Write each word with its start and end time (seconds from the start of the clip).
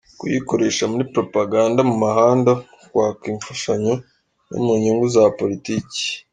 -Kuyikoresha 0.15 0.83
muri 0.91 1.03
Propaganda 1.13 1.79
mu 1.89 1.95
mahanga 2.05 2.51
mu 2.77 2.85
kwaka 2.91 3.23
imfashanyo 3.33 3.93
no 4.49 4.59
mu 4.65 4.73
nyungu 4.81 5.05
za 5.13 5.23
politiki. 5.39 6.03